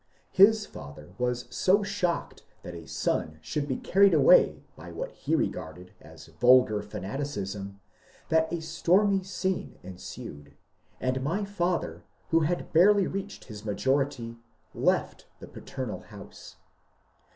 His 0.31 0.65
father 0.65 1.11
was 1.19 1.45
so 1.55 1.83
shocked 1.83 2.41
that 2.63 2.73
a 2.73 2.87
son 2.87 3.37
should 3.39 3.67
be 3.67 3.77
carried 3.77 4.15
away 4.15 4.63
by 4.75 4.91
what 4.91 5.11
he 5.11 5.35
regarded 5.35 5.91
as 6.01 6.25
vulgar 6.25 6.81
fanaticism 6.81 7.79
that 8.29 8.51
a 8.51 8.63
stormy 8.63 9.21
scene 9.21 9.77
ensued, 9.83 10.55
and 10.99 11.21
my 11.23 11.45
father, 11.45 12.03
who 12.31 12.39
had 12.39 12.73
barely 12.73 13.05
reached 13.05 13.43
his 13.45 13.63
majority, 13.63 14.39
left 14.73 15.27
the 15.39 15.47
paternal 15.47 15.99
house. 15.99 16.55